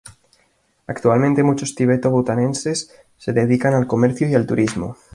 [0.87, 4.97] Actualmente muchos tibeto-butaneses se dedican al comercio y al turismo.